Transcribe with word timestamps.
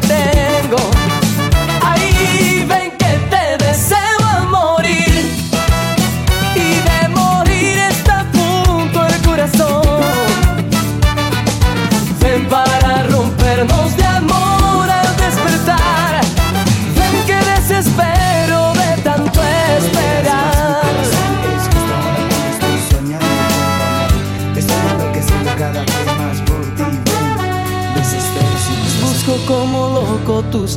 Tus 0.00 1.21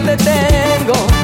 donde 0.00 0.16
tengo 0.16 1.19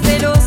morena. 0.00 0.41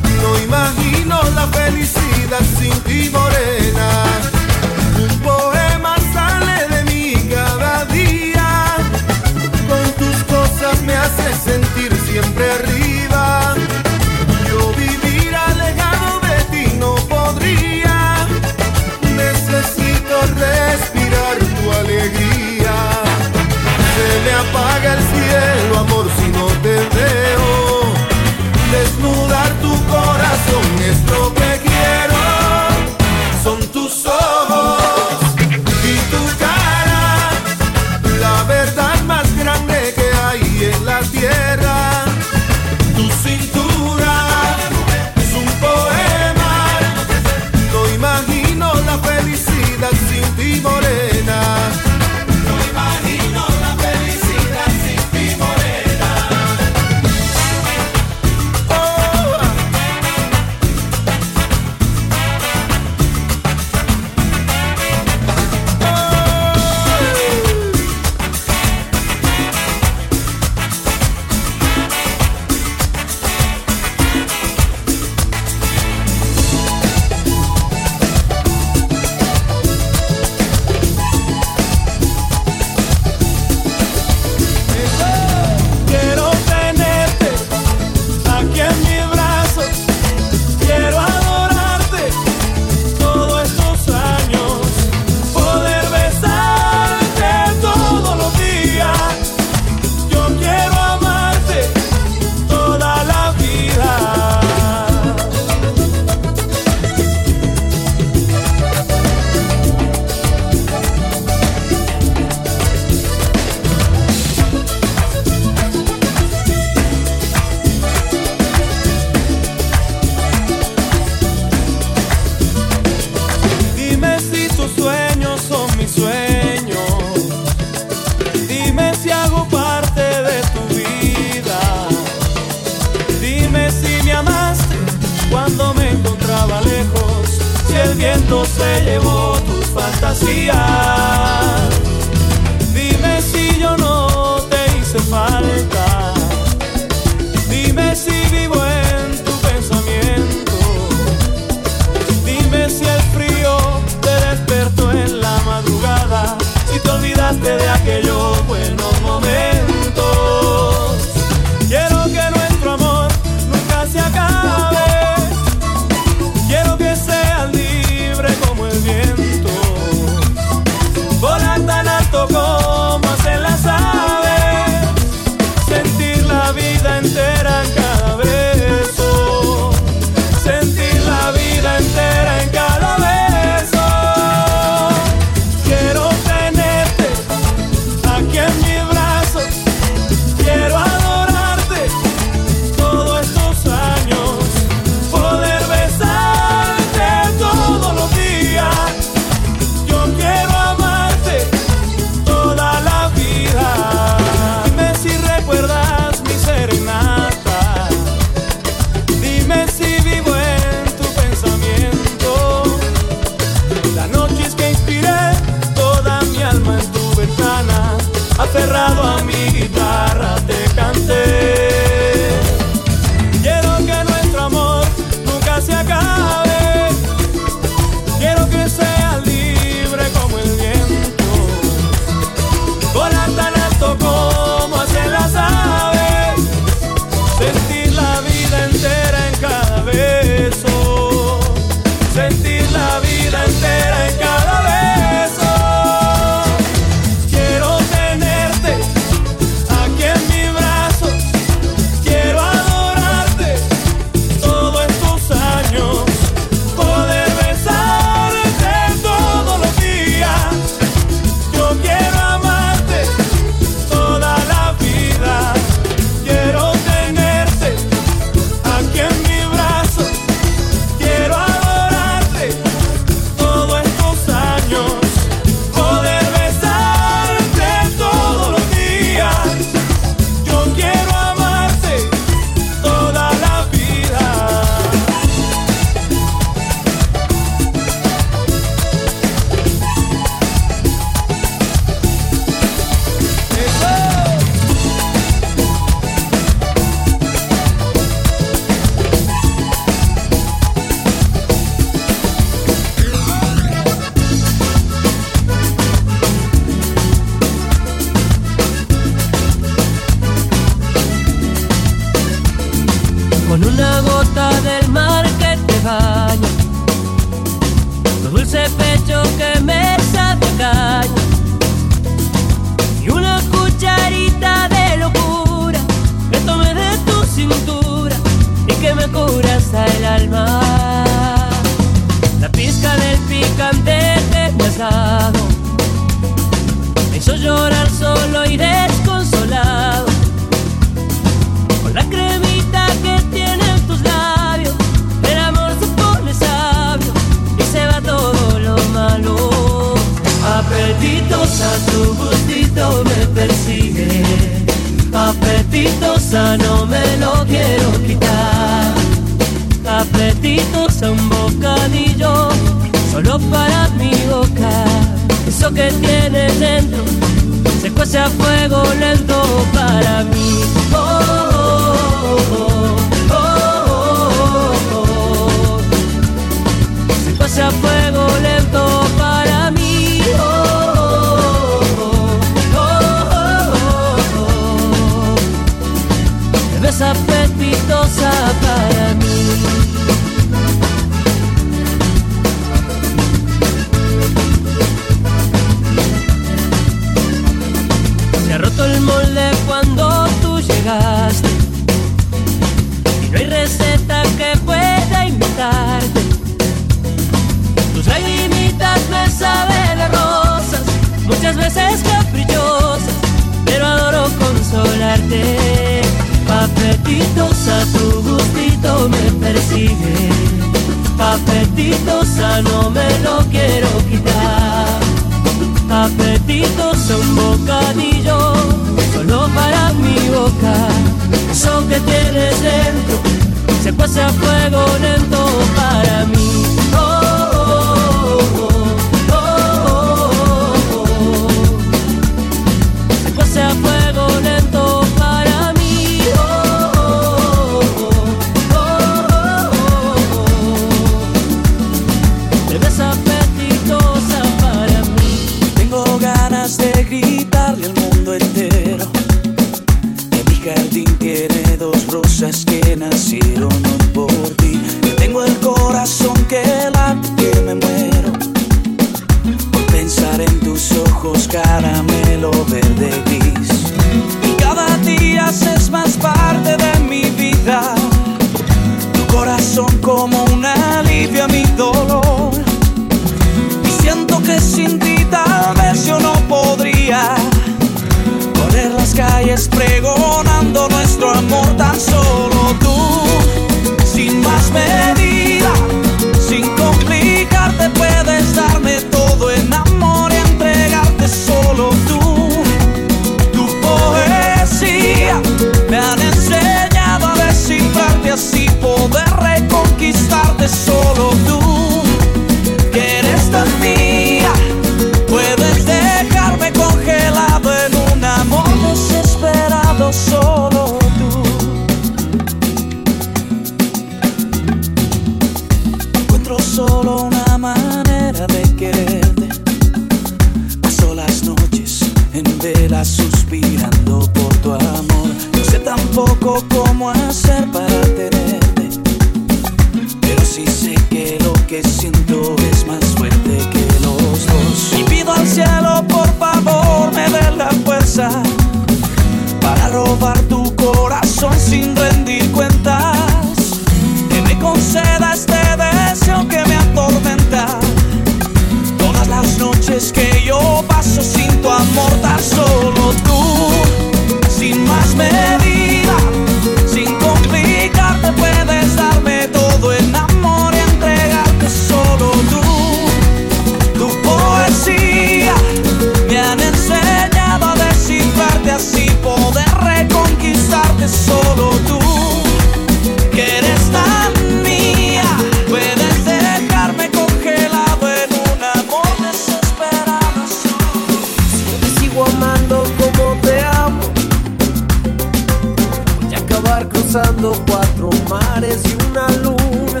cruzando 597.14 597.52
cuatro 597.68 598.10
mares 598.28 598.82
y 598.86 599.10
una 599.10 599.28
luna. 599.44 600.00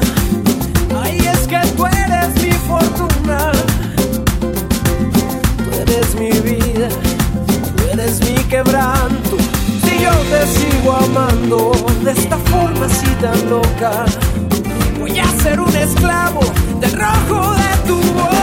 Ay, 1.00 1.18
es 1.18 1.46
que 1.46 1.60
tú 1.76 1.86
eres 1.86 2.42
mi 2.42 2.50
fortuna, 2.66 3.52
tú 5.58 5.80
eres 5.80 6.14
mi 6.16 6.32
vida, 6.40 6.88
tú 7.76 7.84
eres 7.92 8.20
mi 8.20 8.34
quebranto. 8.48 9.36
Si 9.84 10.02
yo 10.02 10.10
te 10.28 10.44
sigo 10.46 10.92
amando 10.92 11.72
de 12.02 12.10
esta 12.10 12.36
forma 12.36 12.86
así 12.86 13.06
tan 13.20 13.48
loca, 13.48 14.06
voy 14.98 15.20
a 15.20 15.30
ser 15.40 15.60
un 15.60 15.76
esclavo 15.76 16.40
del 16.80 16.98
rojo 16.98 17.54
de 17.54 17.86
tu 17.86 17.96
voz. 18.14 18.33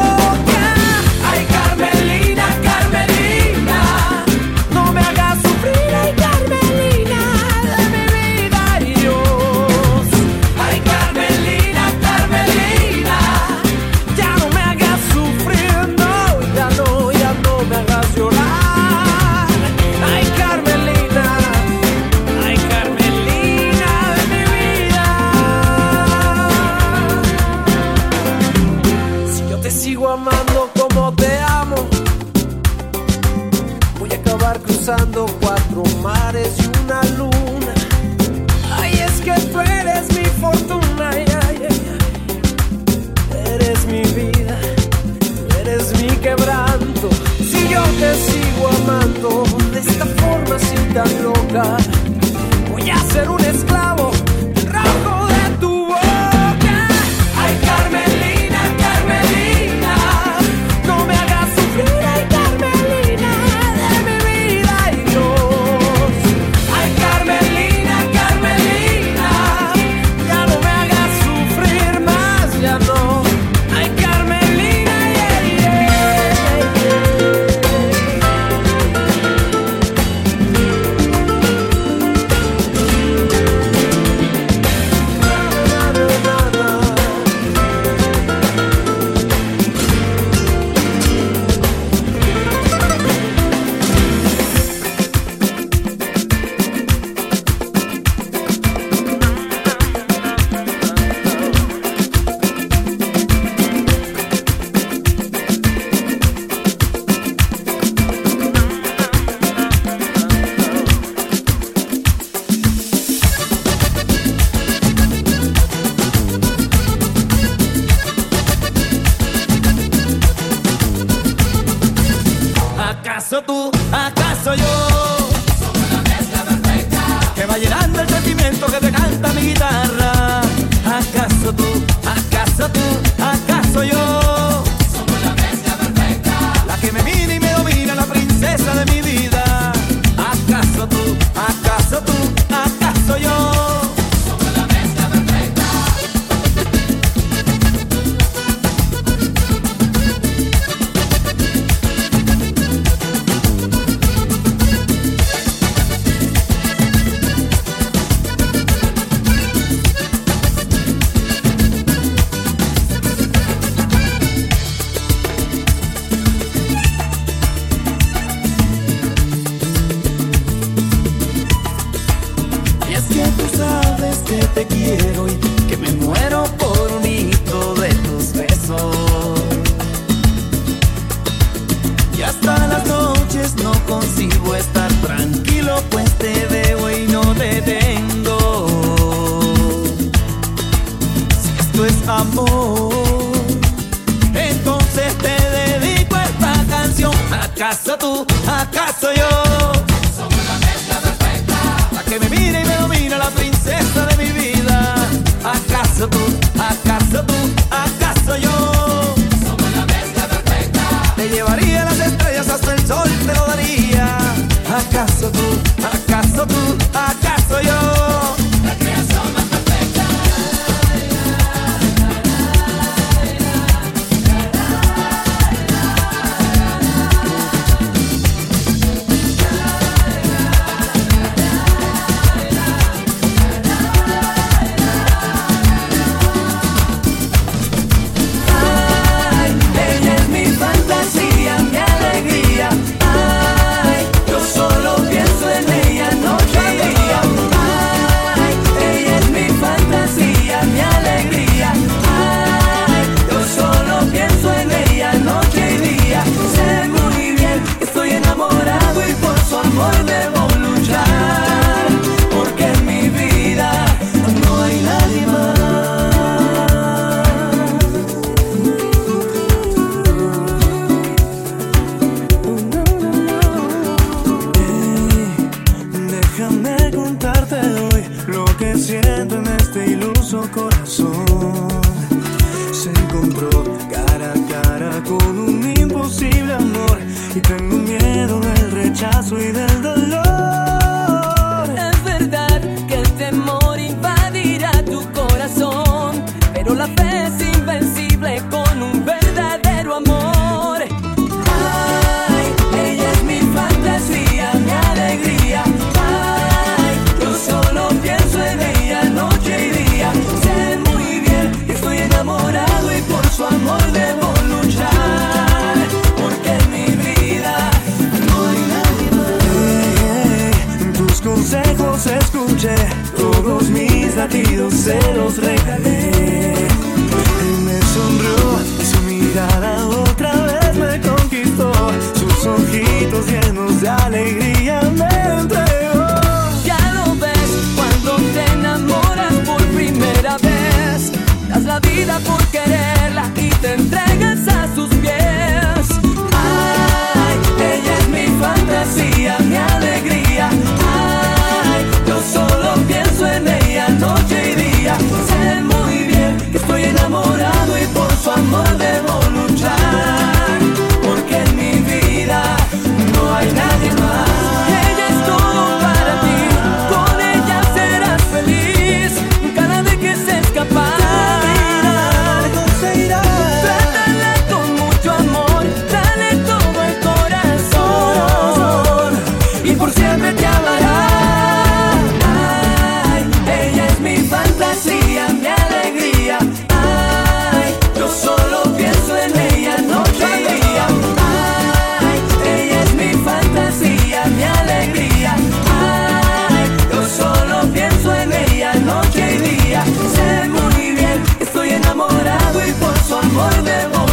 por 403.51 403.63
devoción. 403.63 404.10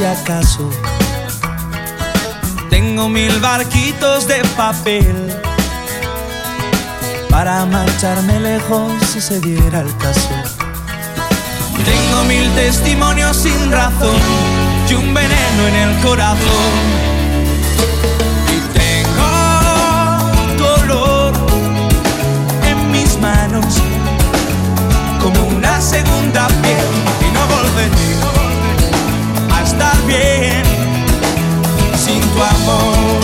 si 0.00 0.06
acaso. 0.06 0.70
Tengo 2.70 3.08
mil 3.10 3.38
barquitos 3.40 4.26
de 4.26 4.42
papel 4.56 5.14
para 7.28 7.66
marcharme 7.66 8.40
lejos 8.40 8.92
si 9.12 9.20
se 9.20 9.40
diera 9.40 9.80
el 9.80 9.94
caso. 9.98 10.30
Tengo 11.84 12.24
mil 12.24 12.48
testimonios 12.54 13.36
sin 13.36 13.70
razón 13.70 14.20
y 14.88 14.94
un 14.94 15.12
veneno 15.12 15.62
en 15.68 15.74
el 15.74 15.98
corazón. 16.00 16.72
Y 18.56 18.58
tengo 18.78 19.30
dolor 20.56 21.32
en 22.70 22.90
mis 22.90 23.18
manos 23.18 23.66
como 25.20 25.44
una 25.58 25.78
segunda 25.78 26.46
piel 26.62 26.88
y 27.20 27.34
no 27.34 27.46
volveré 27.54 28.19
bien 30.10 30.62
sin 31.96 32.20
tu 32.20 32.42
amor. 32.42 33.20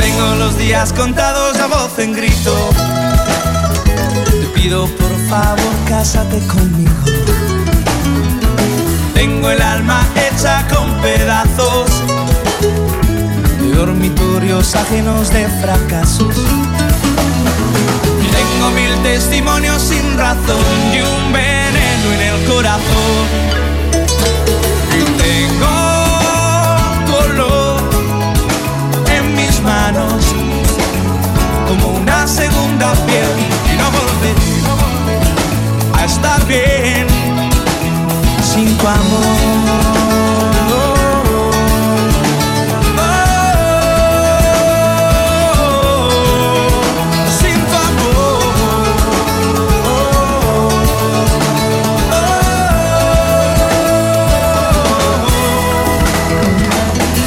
Tengo 0.00 0.34
los 0.36 0.58
días 0.58 0.92
contados 0.92 1.58
a 1.58 1.66
voz 1.66 1.98
en 1.98 2.12
grito. 2.12 2.54
Te 4.40 4.60
pido 4.60 4.86
por 4.86 5.14
favor, 5.28 5.74
cásate 5.88 6.38
conmigo 6.46 7.53
tengo 9.44 9.56
el 9.56 9.62
alma 9.62 10.00
hecha 10.16 10.66
con 10.74 10.90
pedazos 11.02 11.90
de 13.60 13.74
dormitorios 13.74 14.74
ajenos 14.74 15.28
de 15.28 15.46
fracasos. 15.60 16.34
Tengo 18.32 18.70
mil 18.70 19.02
testimonios 19.02 19.82
sin 19.82 20.16
razón 20.16 20.64
y 20.94 21.02
un 21.02 21.30
veneno 21.30 22.12
en 22.14 22.20
el 22.22 22.44
corazón. 22.46 23.26
Tengo 25.18 25.76
tu 27.04 27.14
olor 27.14 27.82
en 29.14 29.36
mis 29.36 29.60
manos 29.60 30.24
como 31.68 31.98
una 31.98 32.26
segunda 32.26 32.94
piel 33.04 33.28
y 33.70 33.76
no 33.76 33.90
volveré 33.90 34.54
a 36.00 36.04
estar 36.06 36.46
bien 36.46 37.33
tu 38.84 38.88
amor. 38.88 39.24
Oh, 40.70 40.94
oh, 45.58 45.70
sin 47.40 47.60
tu. 47.70 47.82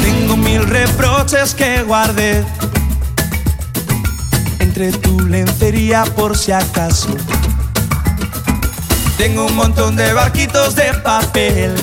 Tengo 0.02 0.36
mil 0.36 0.62
reproches 0.68 1.54
que 1.54 1.82
guardé 1.82 2.44
entre 4.60 4.92
tu 4.92 5.18
lencería 5.20 6.04
por 6.04 6.36
si 6.36 6.52
acaso 6.52 7.08
tengo 9.18 9.46
un 9.46 9.56
montón 9.56 9.96
de 9.96 10.12
barquitos 10.12 10.76
de 10.76 10.94
papel 11.02 11.74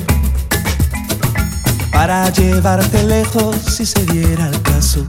para 1.92 2.30
llevarte 2.30 3.04
lejos 3.04 3.58
si 3.58 3.86
se 3.86 4.06
diera 4.06 4.48
el 4.48 4.62
caso. 4.62 5.06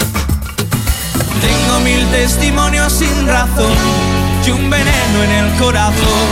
Tengo 1.40 1.80
mil 1.84 2.04
testimonios 2.10 2.92
sin 2.94 3.28
razón 3.28 3.76
y 4.44 4.50
un 4.50 4.68
veneno 4.68 5.22
en 5.22 5.30
el 5.30 5.54
corazón. 5.54 6.28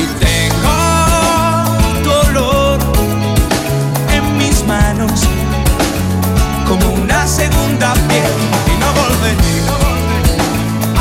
Y 0.00 0.06
tengo 0.24 0.74
dolor 2.02 2.78
en 4.14 4.38
mis 4.38 4.64
manos 4.64 5.20
como 6.66 6.88
una 6.94 7.26
segunda 7.26 7.92
piel 8.08 8.32
y 8.74 8.80
no 8.80 8.92
volveré 8.94 9.60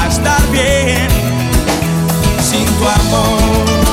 a 0.01 0.07
estar 0.07 0.51
bien. 0.51 1.24
sinto 2.55 2.87
amor. 2.87 3.84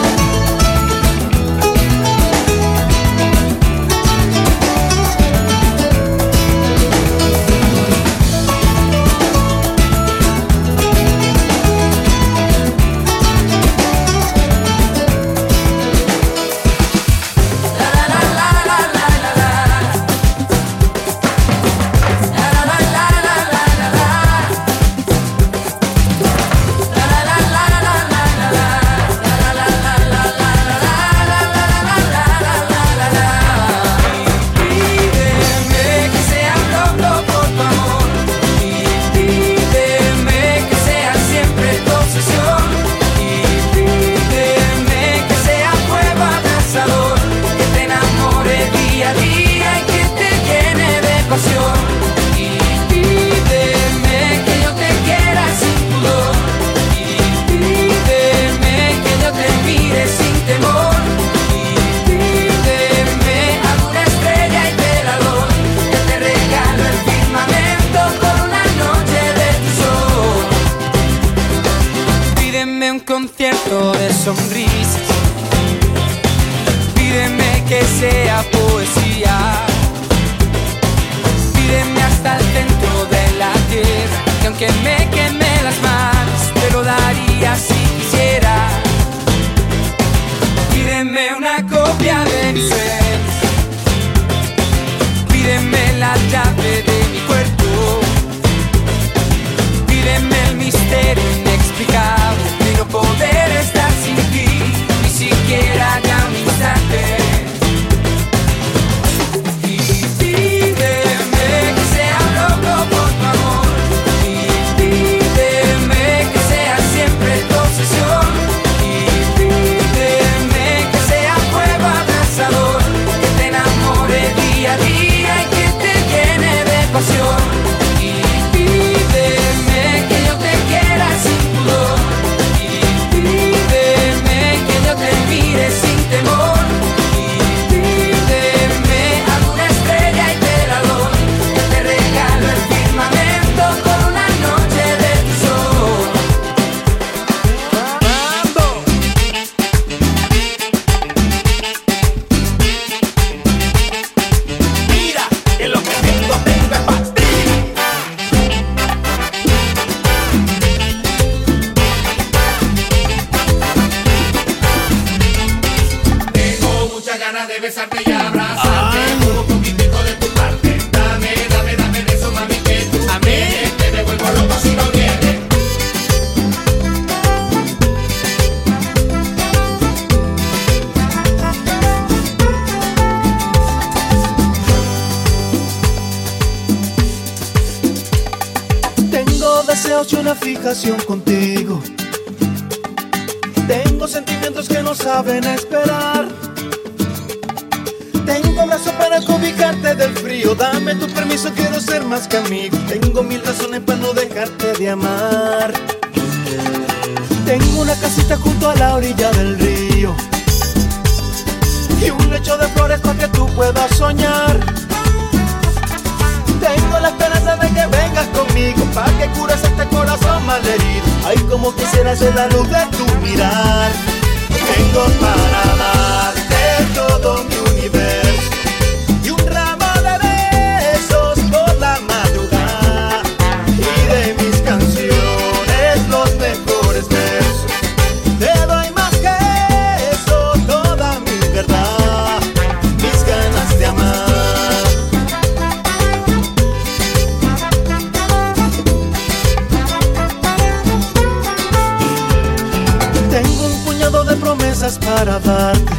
Tengo 253.32 253.64
un 253.64 253.84
puñado 253.84 254.24
de 254.24 254.36
promesas 254.36 254.98
para 254.98 255.38
darte 255.38 255.94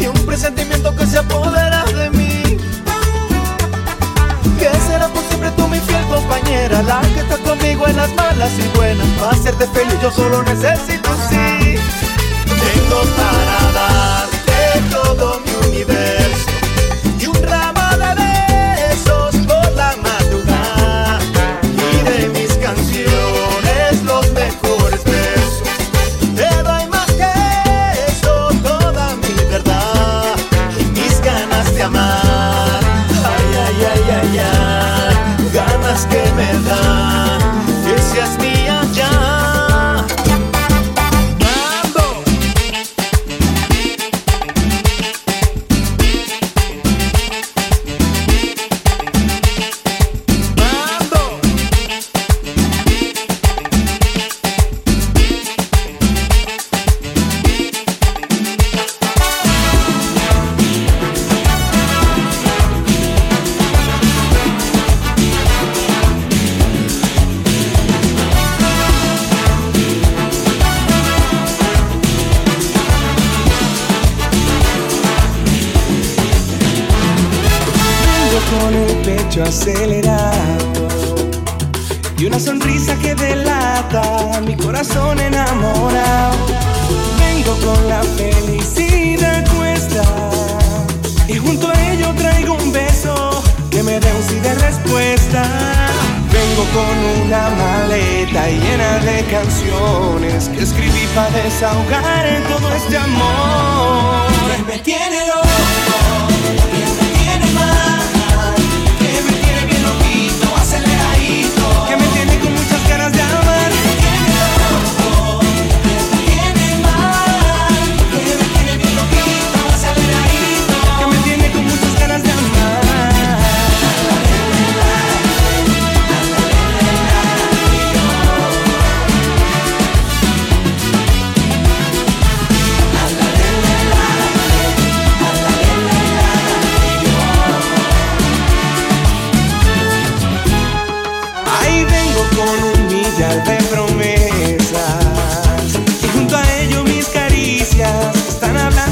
y 0.00 0.06
un 0.06 0.18
presentimiento 0.24 0.96
que 0.96 1.06
se 1.06 1.18
apodera 1.18 1.84
de 1.84 2.08
mí. 2.08 2.56
Que 4.58 4.70
será 4.86 5.06
por 5.08 5.22
siempre 5.24 5.50
tú 5.50 5.68
mi 5.68 5.80
fiel 5.80 6.02
compañera, 6.06 6.82
la 6.84 7.02
que 7.02 7.20
está 7.20 7.36
conmigo 7.36 7.86
en 7.86 7.96
las 7.98 8.14
malas 8.14 8.52
y 8.58 8.74
buenas. 8.74 9.06
Para 9.20 9.32
hacerte 9.32 9.66
feliz 9.66 10.00
yo 10.00 10.10
solo 10.10 10.42
necesito 10.44 11.10
sí. 11.28 11.76
Tengo 12.46 13.02
para 13.14 13.70
darte 13.74 14.80
todo 14.90 15.40
mi 15.40 15.68
universo. 15.68 16.23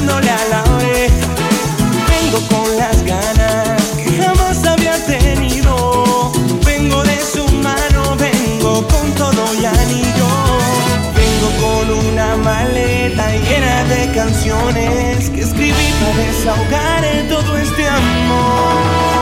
dándole 0.05 0.29
a 0.29 0.45
la. 0.49 0.63
Vengo 2.09 2.39
con 2.49 2.77
las 2.77 3.03
ganas 3.03 3.81
que 3.97 4.21
jamás 4.21 4.65
había 4.65 4.93
tenido. 5.05 6.31
Vengo 6.65 7.03
de 7.03 7.19
su 7.19 7.47
mano, 7.57 8.15
vengo 8.17 8.85
con 8.87 9.11
todo 9.13 9.43
y 9.53 9.65
anillo. 9.65 10.27
Vengo 11.15 11.49
con 11.61 12.07
una 12.07 12.35
maleta 12.37 13.29
llena 13.31 13.83
de 13.85 14.11
canciones 14.13 15.29
que 15.29 15.41
escribí 15.41 15.93
para 15.99 16.17
desahogar 16.17 17.03
todo 17.29 17.57
este 17.57 17.87
amor. 17.87 19.12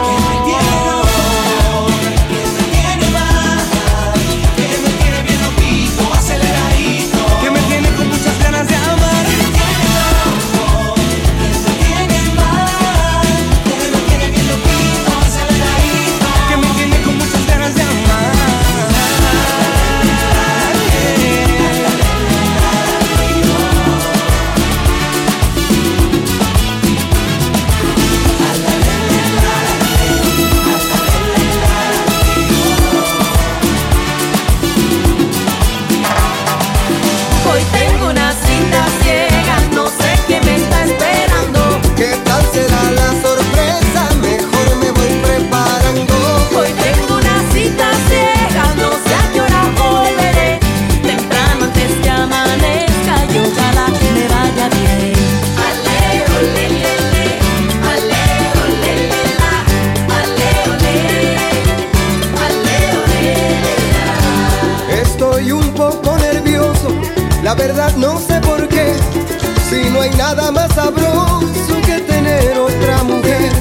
no 70.01 70.05
hay 70.05 70.17
nada 70.17 70.51
más 70.51 70.73
sabroso 70.73 71.79
que 71.85 71.99
tener 71.99 72.57
otra 72.57 73.03
mujer 73.03 73.51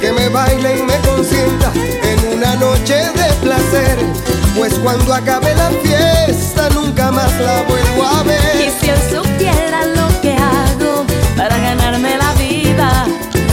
que 0.00 0.12
me 0.12 0.28
baile 0.28 0.78
y 0.78 0.82
me 0.84 0.96
consienta 0.98 1.72
en 1.74 2.38
una 2.38 2.54
noche 2.54 2.94
de 2.94 3.32
placer. 3.42 3.98
Pues 4.56 4.74
cuando 4.74 5.12
acabe 5.12 5.52
la 5.56 5.70
fiesta 5.82 6.68
nunca 6.70 7.10
más 7.10 7.32
la 7.40 7.62
vuelvo 7.62 8.04
a 8.04 8.22
ver. 8.22 8.60
Y 8.60 8.70
si 8.80 8.90
él 8.90 8.98
supiera 9.10 9.84
lo 9.86 10.08
que 10.20 10.34
hago 10.36 11.04
para 11.36 11.58
ganarme 11.58 12.16
la 12.16 12.32
vida, 12.34 13.06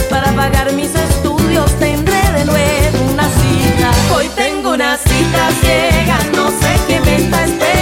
para 0.08 0.30
pagar 0.32 0.72
mis 0.72 0.94
estudios, 0.94 1.68
tendré 1.80 2.22
de 2.36 2.44
nuevo 2.44 3.12
una 3.12 3.24
cita. 3.24 3.90
Hoy 4.14 4.28
tengo 4.36 4.74
una 4.74 4.96
cita 4.96 5.48
ciega, 5.62 6.18
no 6.36 6.48
sé 6.50 6.80
qué 6.86 7.00
me 7.00 7.16
está. 7.16 7.79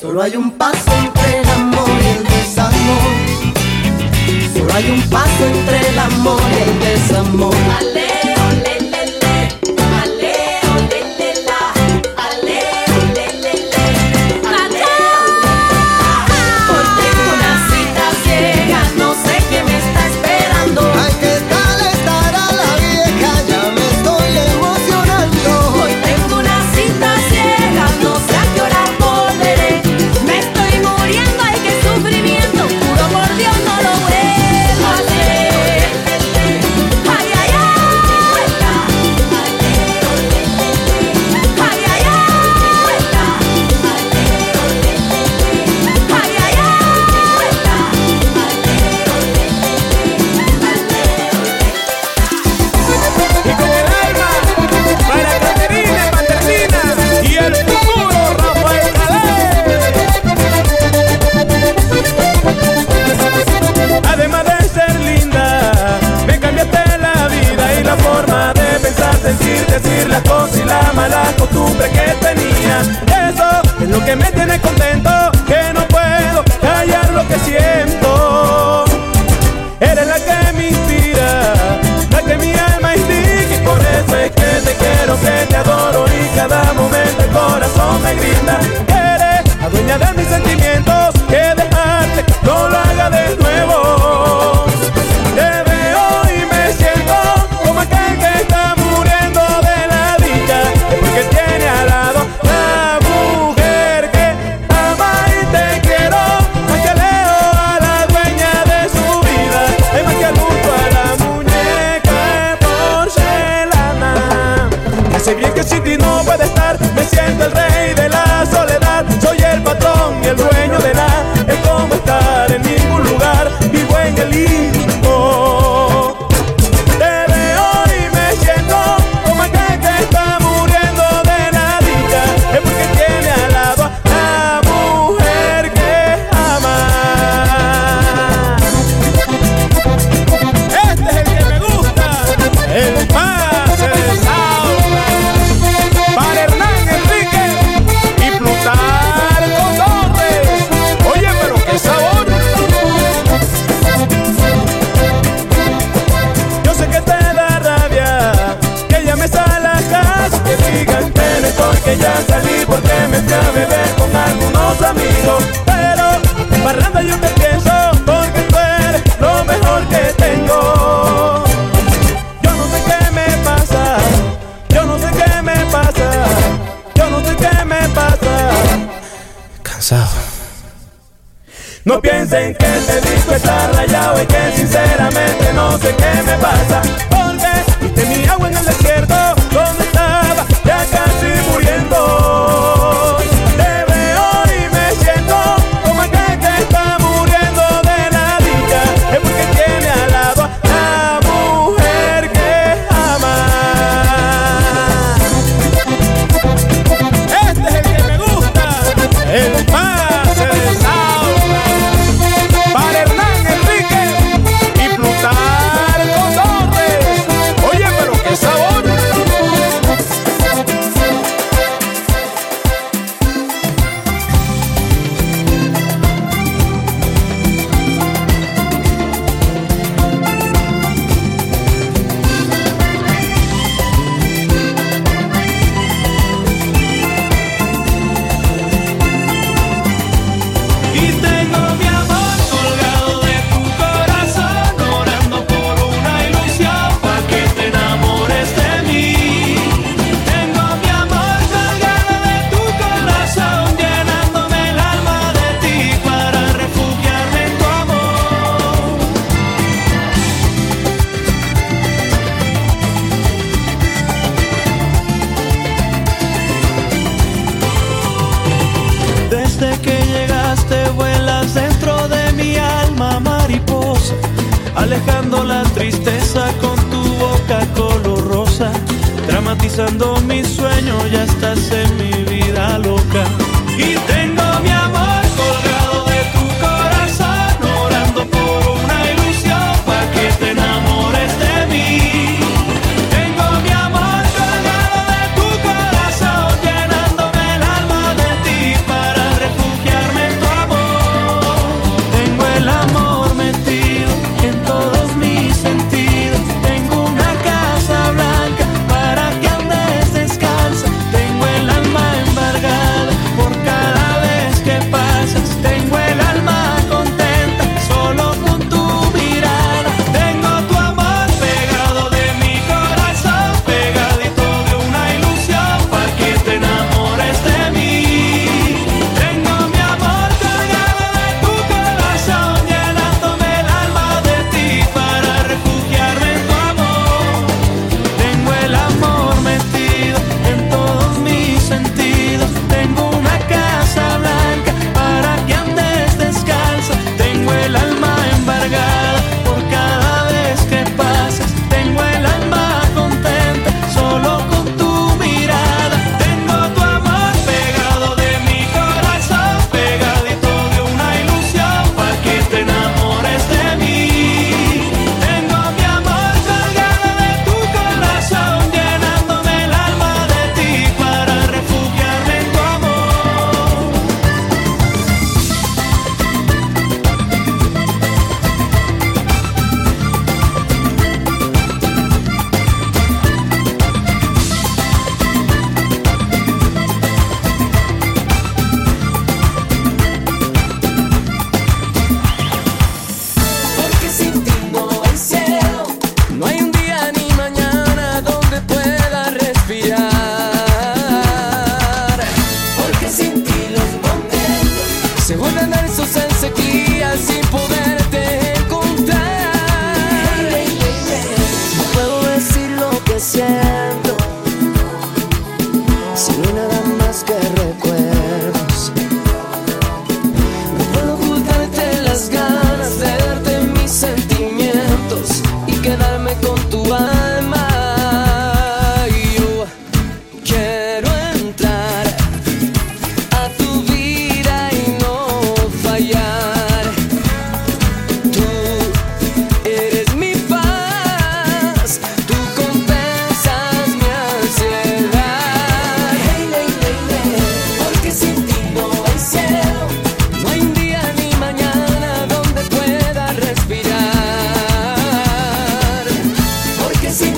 Solo 0.00 0.22
hay 0.22 0.36
un 0.36 0.52
paso 0.52 0.92
entre 0.96 1.40
el 1.40 1.48
amor 1.48 1.88
y 2.00 2.06
el 2.06 2.22
desamor. 2.22 3.10
Solo 4.56 4.74
hay 4.74 4.90
un 4.92 5.02
paso 5.10 5.44
entre 5.44 5.88
el 5.88 5.98
amor 5.98 6.40
y 6.52 6.70
el 6.70 6.78
desamor. 6.78 8.15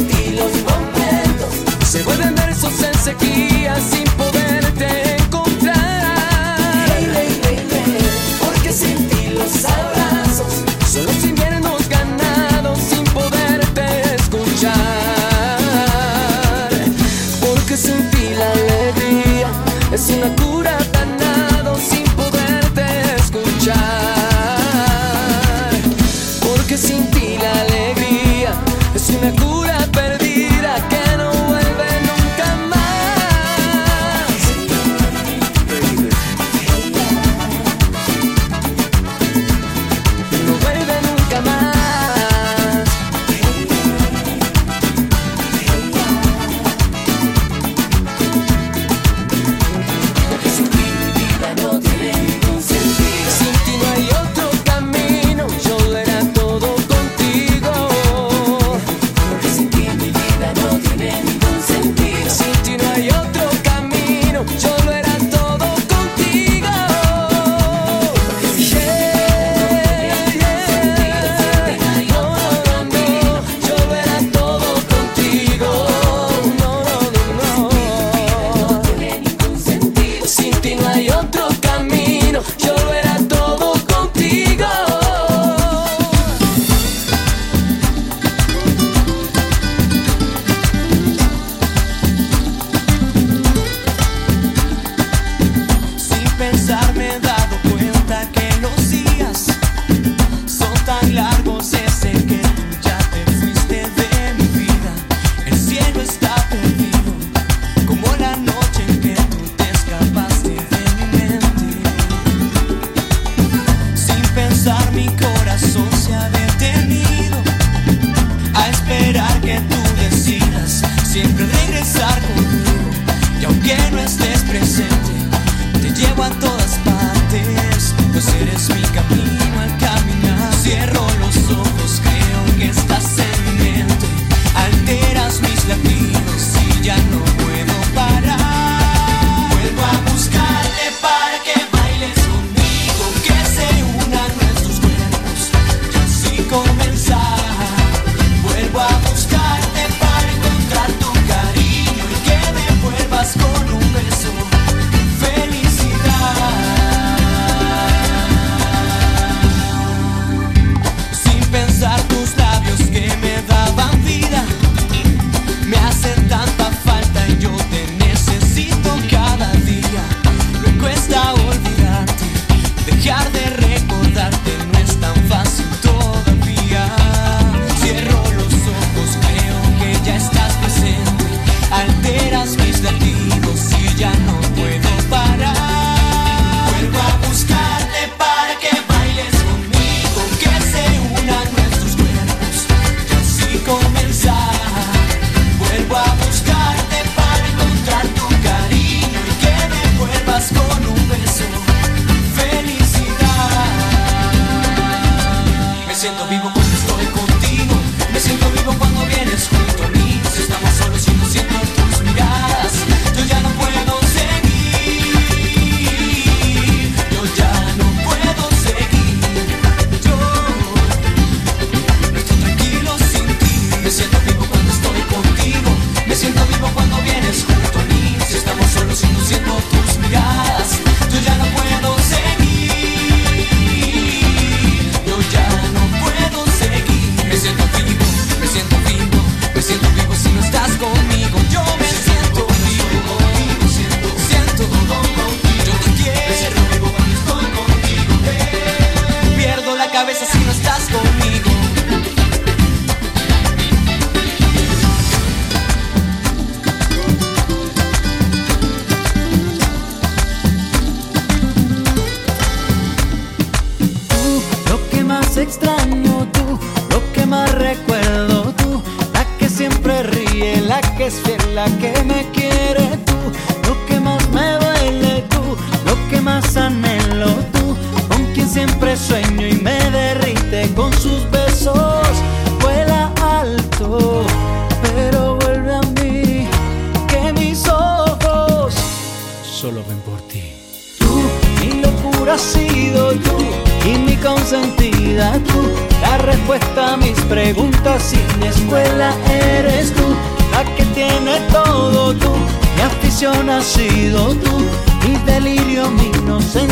estilos 0.08 0.52
completos 0.64 1.54
se 1.86 2.02
vuelven 2.02 2.34
versos 2.34 2.82
en 2.82 2.98
sequía 2.98 3.76
sin 3.80 4.04
poder. 4.16 4.27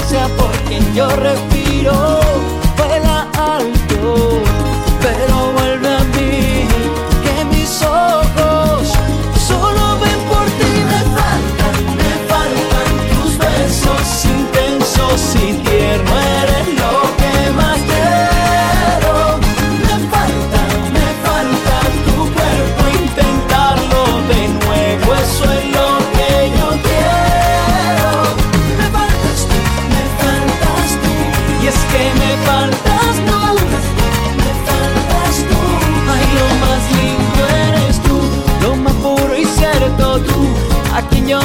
sea 0.07 0.28
por 0.28 0.52
quien 0.68 0.94
yo 0.94 1.09
respiro. 1.09 2.16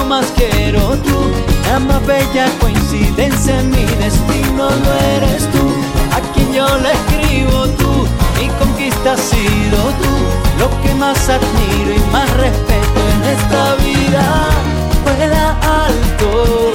más 0.06 0.32
quiero 0.36 0.96
tú, 0.98 1.32
la 1.68 1.80
más 1.80 2.06
bella 2.06 2.48
coincidencia 2.60 3.60
en 3.60 3.70
mi 3.70 3.84
destino 4.04 4.70
lo 4.70 4.94
eres 5.16 5.48
tú, 5.52 5.66
a 6.16 6.20
quien 6.34 6.54
yo 6.54 6.68
le 6.80 6.92
escribo 6.92 7.68
tú, 7.80 8.08
mi 8.40 8.48
conquista 8.60 9.14
ha 9.14 9.18
sido 9.18 9.78
tú, 10.02 10.14
lo 10.60 10.70
que 10.82 10.94
más 10.96 11.30
admiro 11.30 11.94
y 11.96 12.12
más 12.12 12.30
respeto 12.38 13.00
en 13.14 13.24
esta 13.36 13.76
vida, 13.76 14.50
vuela 15.04 15.58
alto, 15.86 16.72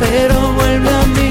pero 0.00 0.52
vuelve 0.52 0.90
a 0.90 1.06
mí. 1.06 1.23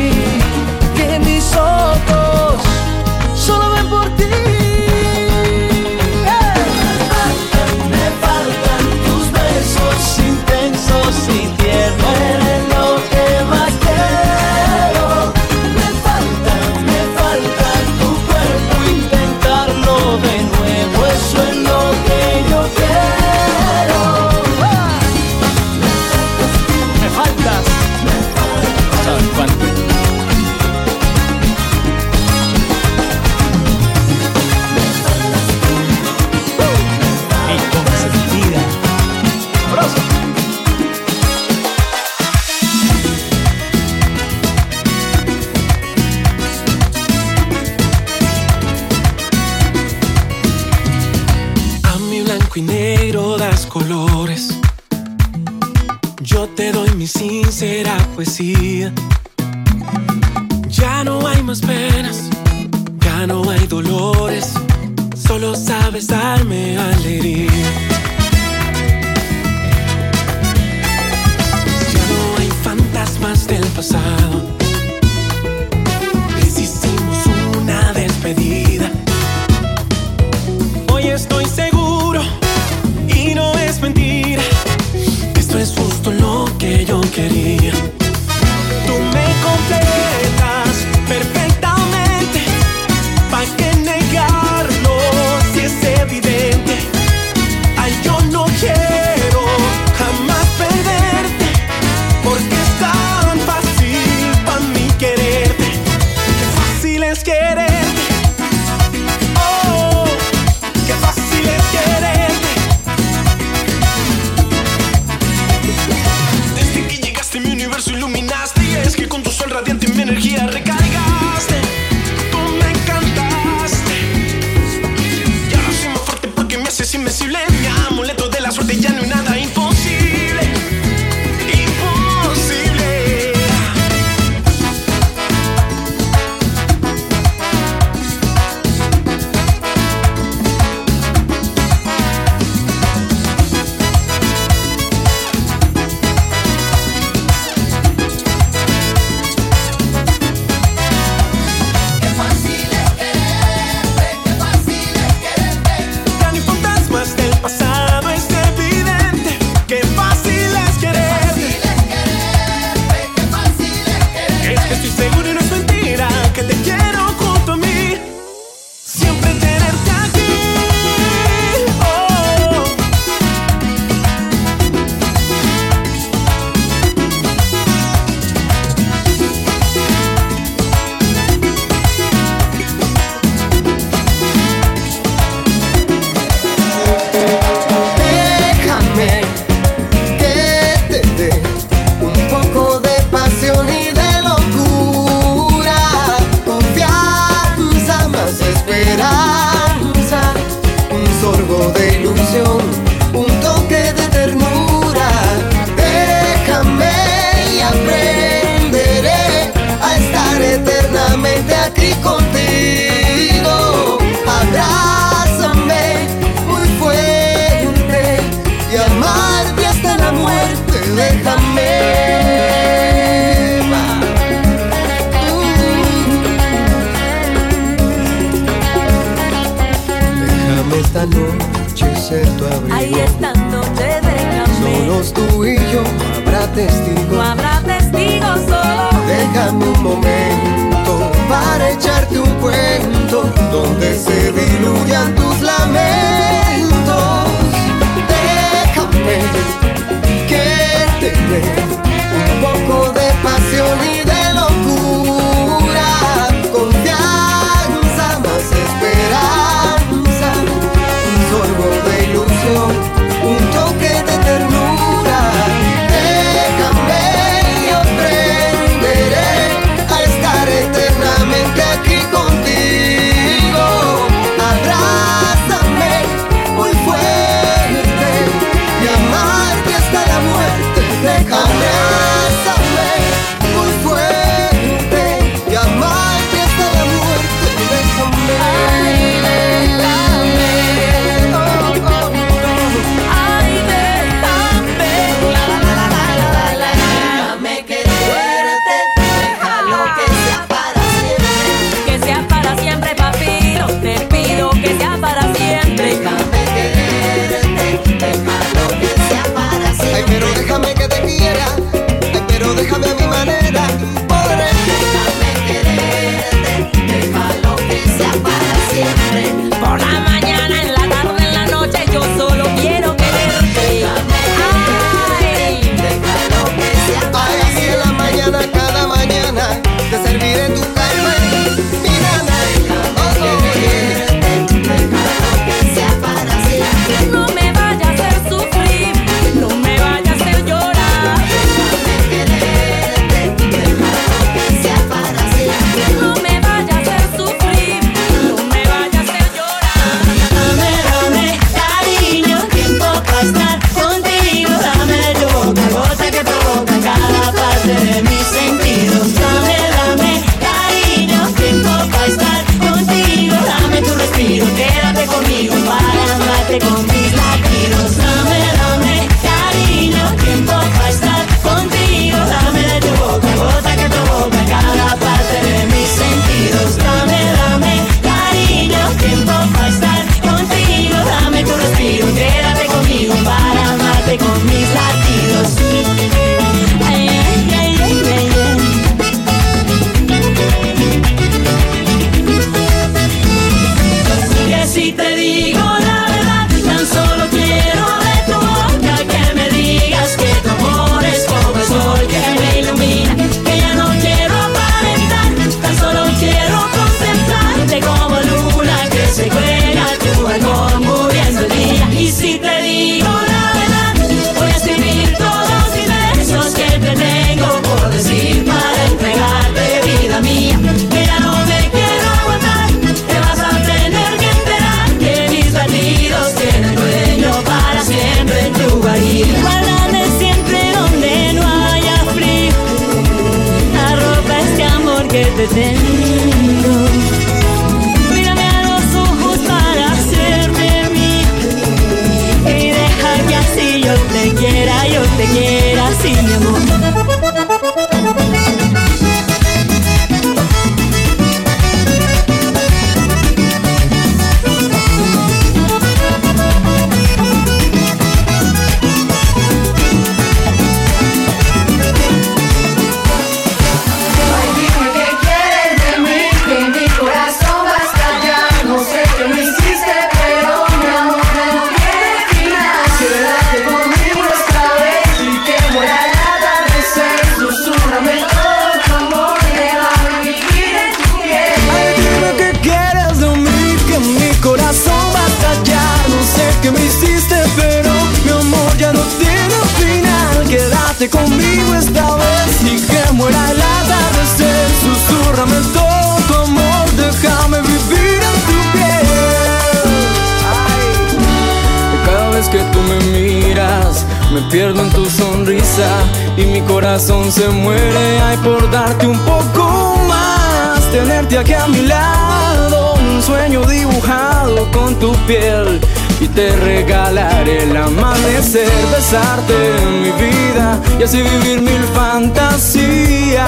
Y 521.12 521.22
vivir 521.22 521.62
mil 521.62 521.84
fantasías. 521.94 523.44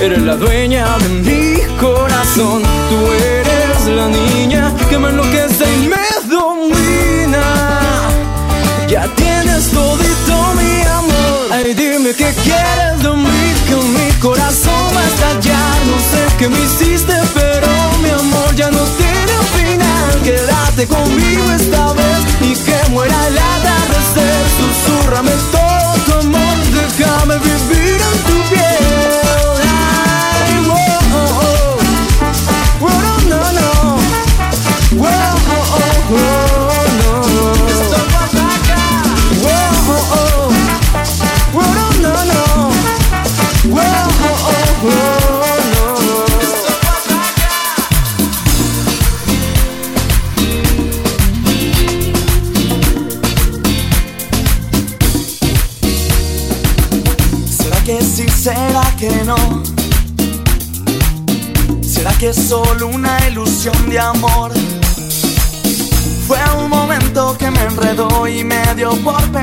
Eres 0.00 0.22
la 0.22 0.34
dueña 0.34 0.98
de 0.98 1.08
mi 1.08 1.60
corazón, 1.76 2.62
tú 2.90 3.12
eres 3.12 3.86
la 3.86 4.08
niña 4.08 4.74
que 4.90 4.98
me 4.98 5.10
enloquece 5.10 5.64
y 5.76 5.86
me 5.86 6.04
domina. 6.28 7.44
Ya 8.88 9.06
tienes 9.14 9.68
todito 9.70 10.54
mi 10.56 10.82
amor. 10.98 11.52
Ay, 11.52 11.74
dime 11.74 12.12
qué 12.12 12.34
quieres 12.42 13.00
de 13.04 13.10
mí, 13.10 13.54
que 13.68 13.76
mi 13.76 14.10
corazón 14.20 14.84
va 14.96 15.02
a 15.02 15.06
estallar. 15.06 15.76
No 15.86 15.96
sé 16.10 16.26
qué 16.38 16.48
me 16.48 16.58
hiciste, 16.58 17.14
pero 17.34 17.68
mi 18.02 18.10
amor 18.10 18.52
ya 18.56 18.68
no 18.72 18.82
tiene 18.98 19.34
final. 19.54 20.22
Quédate 20.24 20.88
conmigo 20.88 21.44
esta 21.52 21.92
vez 21.92 22.20
y 22.40 22.52
que 22.64 22.90
muera 22.90 23.16
el 23.28 23.38
atardecer. 23.38 24.42
Susúrrame 24.58 25.30
todo 25.52 25.65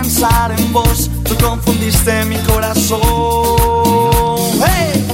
pensar 0.04 0.52
en 0.58 0.74
vos. 0.74 1.10
Tú 1.24 1.36
confundiste 1.38 2.26
mi 2.26 2.38
corazón. 2.40 3.00
¡Hey! 4.66 5.06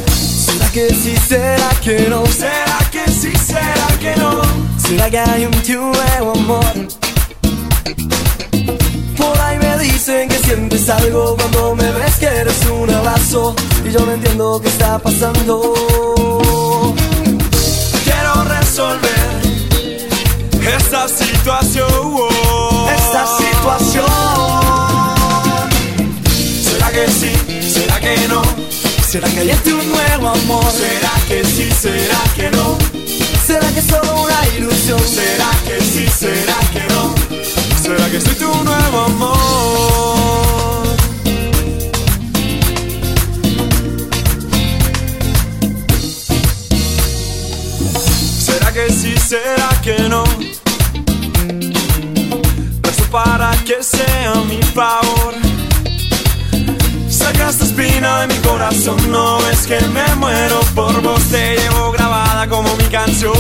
¿Será 0.45 0.67
que 0.71 0.89
sí? 0.89 1.15
¿Será 1.27 1.69
que 1.83 2.09
no? 2.09 2.25
¿Será 2.25 2.79
que 2.91 3.05
sí? 3.11 3.31
¿Será 3.37 3.87
que 3.99 4.15
no? 4.15 4.41
¿Será 4.77 5.09
que 5.11 5.19
hay 5.19 5.45
un 5.45 5.51
nuevo 5.91 6.31
amor? 6.31 6.73
Por 9.15 9.37
ahí 9.41 9.59
me 9.59 9.77
dicen 9.77 10.27
que 10.27 10.39
sientes 10.39 10.89
algo 10.89 11.35
cuando 11.37 11.75
me 11.75 11.91
ves 11.91 12.15
que 12.15 12.25
eres 12.25 12.65
un 12.65 12.89
abrazo 12.89 13.55
y 13.85 13.91
yo 13.91 13.99
no 14.05 14.11
entiendo 14.13 14.59
qué 14.59 14.69
está 14.69 14.97
pasando. 14.97 15.73
Quiero 18.05 18.43
resolver 18.43 19.29
esta 20.77 21.07
situación. 21.07 22.38
Que 27.05 27.11
sí? 27.11 27.31
¿Será 27.61 27.99
que 27.99 28.27
no? 28.27 28.41
¿Será 29.07 29.29
que 29.29 29.39
hay 29.39 29.49
este 29.51 29.73
un 29.73 29.87
nuevo 29.89 30.29
amor? 30.29 30.65
¿Será 30.71 31.11
que 31.27 31.43
sí? 31.45 31.69
¿Será 31.71 32.21
que 32.35 32.49
no? 32.51 32.77
¿Será 33.45 33.67
que 33.71 33.79
es 33.79 33.85
solo 33.85 34.23
una 34.23 34.47
ilusión? 34.57 34.99
¿Será 34.99 35.49
que 35.65 35.81
sí? 35.81 36.07
¿Será 36.07 36.57
que 36.73 36.81
no? 36.93 37.15
¿Será 37.81 38.09
que 38.09 38.19
soy 38.19 38.35
tu 38.35 38.53
nuevo 38.63 38.99
amor? 38.99 40.87
¿Será 48.39 48.73
que 48.73 48.91
sí? 48.91 49.13
¿Será 49.17 49.69
que 49.81 49.99
no? 50.09 50.23
Rezo 52.81 53.03
para 53.11 53.51
que 53.63 53.81
sea 53.81 54.33
mi 54.49 54.61
favor. 54.61 55.48
Saca 57.29 57.49
esta 57.49 57.63
espina 57.63 58.21
de 58.21 58.27
mi 58.33 58.39
corazón, 58.41 58.97
no 59.11 59.37
es 59.51 59.67
que 59.67 59.79
me 59.89 60.15
muero 60.15 60.61
por 60.73 60.99
vos, 61.03 61.23
te 61.25 61.57
llevo 61.57 61.91
grabada 61.91 62.47
como 62.49 62.75
mi 62.75 62.85
canción. 62.85 63.33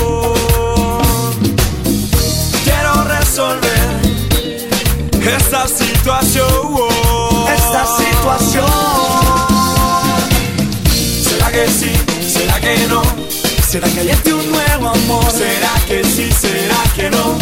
Quiero 2.63 3.03
resolver 3.05 3.99
esta 5.35 5.67
situación. 5.67 6.47
Esta 7.51 7.85
situación. 7.97 8.65
¿Será 11.23 11.51
que 11.51 11.67
sí? 11.67 11.91
¿Será 12.31 12.59
que 12.59 12.77
no? 12.89 13.01
¿Será 13.67 13.87
que 13.89 14.01
hay 14.01 14.09
este 14.09 14.33
un 14.35 14.51
nuevo 14.51 14.89
amor? 14.89 15.25
¿Será 15.31 15.73
que 15.87 16.03
sí? 16.03 16.29
¿Será 16.31 16.83
que 16.95 17.09
no? 17.09 17.39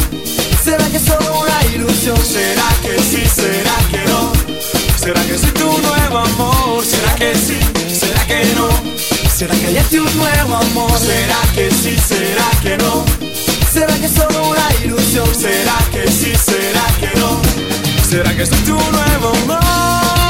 ¿Será 0.64 0.88
que 0.88 0.96
es 0.96 1.04
solo 1.04 1.42
una 1.42 1.76
ilusión? 1.76 2.18
¿Será 2.26 2.70
que 2.82 2.98
sí? 3.02 3.22
¿Será 3.36 3.76
que 3.92 4.10
no? 4.10 4.57
¿Será 5.08 5.26
que 5.26 5.38
soy 5.38 5.52
tu 5.52 5.64
nuevo 5.64 6.18
amor? 6.18 6.86
¿Será 6.86 7.16
que 7.16 7.34
sí? 7.34 7.58
¿Será 7.98 8.28
que 8.28 8.44
no? 8.56 8.68
¿Será 9.34 9.56
que 9.56 9.68
hay 9.68 9.78
este 9.78 10.02
un 10.02 10.18
nuevo 10.18 10.56
amor? 10.58 11.00
¿Será 11.00 11.40
que 11.56 11.72
sí? 11.72 11.96
¿Será 11.98 12.50
que 12.62 12.78
no? 12.78 13.06
¿Será 13.72 13.98
que 14.02 14.10
solo 14.10 14.50
una 14.50 14.68
ilusión? 14.84 15.34
¿Será 15.34 15.78
que 15.94 16.12
sí? 16.12 16.34
¿Será 16.36 16.86
que 17.00 17.18
no? 17.22 17.42
¿Será 18.06 18.36
que 18.36 18.46
soy 18.46 18.60
tu 18.66 18.74
nuevo 18.74 19.30
amor? 19.44 20.27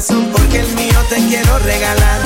corazón 0.00 0.30
porque 0.32 0.60
el 0.60 0.68
mío 0.74 0.98
te 1.10 1.16
quiero 1.28 1.58
regalar. 1.58 2.20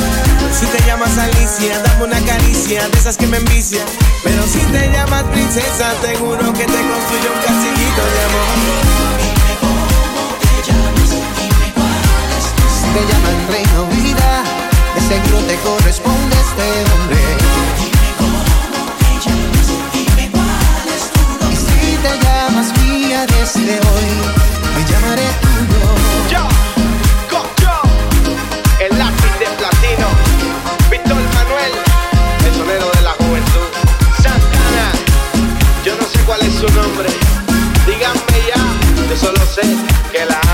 Si 0.53 0.67
te 0.67 0.79
llamas 0.87 1.19
Alicia, 1.19 1.81
dame 1.83 2.05
una 2.05 2.21
caricia 2.21 2.89
de 2.89 2.99
esas 2.99 3.17
que 3.17 3.27
me 3.27 3.39
envicia. 3.39 3.85
Pero 4.23 4.45
si 4.47 4.61
te 4.71 4.91
llamas 4.93 5.25
princesa, 5.25 5.93
te 6.01 6.15
juro 6.17 6.53
que 6.53 6.65
te 6.65 6.81
construyo 6.91 7.29
un 7.35 7.41
casillito 7.45 8.03
de 8.15 8.21
amor. 8.29 8.47
Te 10.41 10.55
llamas, 10.67 11.11
dime 11.11 11.69
cuál 11.75 12.31
es 12.39 12.47
tu 12.55 12.65
te 12.95 13.03
llaman 13.11 13.37
reina 13.51 13.81
vida, 13.91 14.31
de 14.95 15.01
seguro 15.01 15.39
te 15.47 15.57
corresponde 15.57 16.37
este 16.47 16.67
hombre. 16.93 17.23
Dime 17.81 18.09
cómo 18.19 18.41
te 19.01 19.11
llamas, 19.25 19.69
dime 19.93 20.31
cuál 20.31 20.87
es 20.97 21.05
tu 21.11 21.23
nombre. 21.29 21.53
Y 21.53 21.57
si 21.57 21.97
te 22.05 22.13
llamas 22.25 22.69
mía 22.79 23.27
desde 23.27 23.75
hoy, 23.89 24.11
me 24.77 24.83
llamaré 24.91 25.27
tuyo. 25.43 25.94
solo 39.25 39.47
sé 39.47 39.63
que 40.13 40.27
la 40.27 40.54